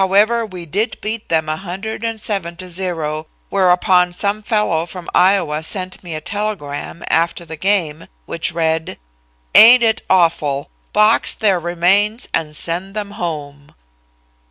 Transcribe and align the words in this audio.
However, 0.00 0.46
we 0.46 0.64
did 0.64 0.98
beat 1.02 1.28
them 1.28 1.44
107 1.48 2.56
to 2.56 2.70
0, 2.70 3.26
whereupon 3.50 4.10
some 4.10 4.42
fellow 4.42 4.86
from 4.86 5.10
Iowa 5.14 5.62
sent 5.62 6.02
me 6.02 6.14
a 6.14 6.20
telegram, 6.22 7.04
after 7.10 7.44
the 7.44 7.58
game, 7.58 8.06
which 8.24 8.52
read: 8.52 8.96
'Ain't 9.54 9.82
it 9.82 10.00
awful. 10.08 10.70
Box 10.94 11.34
their 11.34 11.58
remains 11.58 12.26
and 12.32 12.56
send 12.56 12.94
them 12.94 13.10
home.'" 13.20 13.74